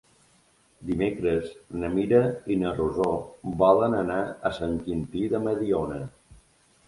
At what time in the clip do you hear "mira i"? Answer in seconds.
1.97-2.57